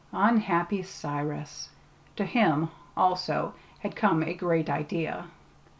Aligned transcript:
Unhappy 0.13 0.81
Cyrus! 0.81 1.69
To 2.15 2.25
him, 2.25 2.69
also, 2.97 3.53
had 3.81 3.95
come 3.95 4.23
a 4.23 4.33
great 4.33 4.67
idea. 4.67 5.25